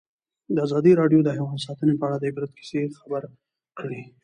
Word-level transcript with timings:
ازادي 0.65 0.91
راډیو 1.01 1.19
د 1.23 1.29
حیوان 1.37 1.57
ساتنه 1.65 1.93
په 1.99 2.05
اړه 2.07 2.17
د 2.19 2.23
عبرت 2.31 2.51
کیسې 2.57 2.81
خبر 2.99 3.23
کړي. 3.79 4.01